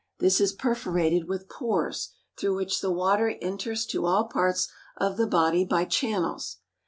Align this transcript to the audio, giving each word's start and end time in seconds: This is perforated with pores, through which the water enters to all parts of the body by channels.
This 0.17 0.41
is 0.41 0.51
perforated 0.51 1.27
with 1.27 1.47
pores, 1.47 2.09
through 2.35 2.55
which 2.55 2.81
the 2.81 2.89
water 2.89 3.35
enters 3.39 3.85
to 3.85 4.07
all 4.07 4.27
parts 4.27 4.67
of 4.97 5.15
the 5.15 5.27
body 5.27 5.63
by 5.63 5.85
channels. 5.85 6.57